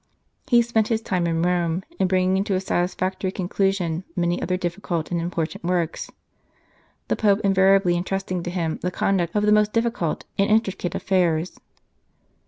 [0.47, 5.11] He spent his time in Rome in bringing to a satisfactory conclusion many other difficult
[5.11, 6.09] and important works,
[7.07, 11.59] the Pope invariably entrusting to him the conduct of the most difficult and intricate affairs.